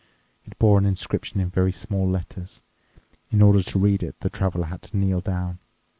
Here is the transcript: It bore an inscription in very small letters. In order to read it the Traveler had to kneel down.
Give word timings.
It 0.45 0.57
bore 0.57 0.79
an 0.79 0.87
inscription 0.87 1.39
in 1.39 1.51
very 1.51 1.71
small 1.71 2.09
letters. 2.09 2.63
In 3.29 3.39
order 3.39 3.61
to 3.61 3.77
read 3.77 4.01
it 4.01 4.19
the 4.21 4.31
Traveler 4.31 4.65
had 4.65 4.81
to 4.81 4.97
kneel 4.97 5.21
down. 5.21 5.59